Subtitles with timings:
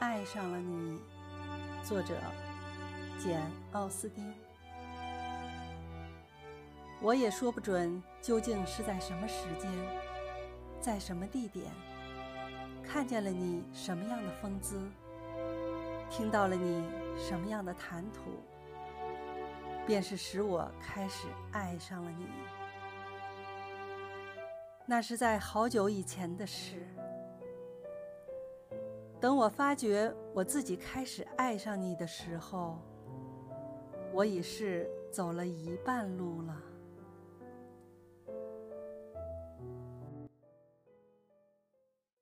[0.00, 0.98] 爱上了你。
[1.84, 2.14] 作者：
[3.18, 3.38] 简·
[3.72, 4.32] 奥斯汀。
[7.02, 9.70] 我也说不准究竟是在什么时间，
[10.80, 11.70] 在什么地点，
[12.82, 14.80] 看见了你什么样的风姿，
[16.08, 16.82] 听到了你
[17.18, 18.42] 什么样的谈吐，
[19.86, 22.26] 便是使我开始爱上了你。
[24.86, 26.86] 那是在好久以前的事。
[29.20, 32.78] 等我发觉我自己开始爱上你的时候，
[34.14, 36.69] 我已是走了一半路了。